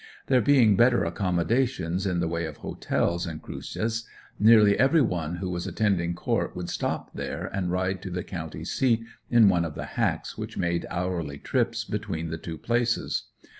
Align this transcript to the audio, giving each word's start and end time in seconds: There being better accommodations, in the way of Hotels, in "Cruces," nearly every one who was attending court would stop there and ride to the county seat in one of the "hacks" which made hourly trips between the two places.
There 0.25 0.41
being 0.41 0.75
better 0.75 1.05
accommodations, 1.05 2.07
in 2.07 2.21
the 2.21 2.27
way 2.27 2.45
of 2.45 2.57
Hotels, 2.57 3.27
in 3.27 3.37
"Cruces," 3.37 4.07
nearly 4.39 4.75
every 4.79 4.99
one 5.03 5.35
who 5.35 5.49
was 5.51 5.67
attending 5.67 6.15
court 6.15 6.55
would 6.55 6.71
stop 6.71 7.13
there 7.13 7.45
and 7.53 7.69
ride 7.71 8.01
to 8.01 8.09
the 8.09 8.23
county 8.23 8.65
seat 8.65 9.03
in 9.29 9.47
one 9.47 9.63
of 9.63 9.75
the 9.75 9.85
"hacks" 9.85 10.39
which 10.39 10.57
made 10.57 10.87
hourly 10.89 11.37
trips 11.37 11.85
between 11.85 12.31
the 12.31 12.39
two 12.39 12.57
places. 12.57 13.25